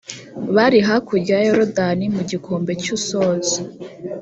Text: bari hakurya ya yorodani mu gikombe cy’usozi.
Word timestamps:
bari 0.55 0.79
hakurya 0.87 1.35
ya 1.39 1.45
yorodani 1.49 2.05
mu 2.15 2.21
gikombe 2.29 2.71
cy’usozi. 2.81 3.57